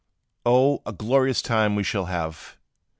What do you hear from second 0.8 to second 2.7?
a glorious time we shall have!